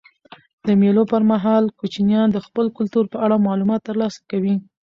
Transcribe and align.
د 0.67 0.69
مېلو 0.81 1.03
پر 1.11 1.21
مهال 1.31 1.63
کوچنيان 1.79 2.27
د 2.31 2.37
خپل 2.45 2.65
کلتور 2.77 3.05
په 3.13 3.17
اړه 3.25 3.43
معلومات 3.47 3.81
ترلاسه 3.89 4.19
کوي. 4.31 4.55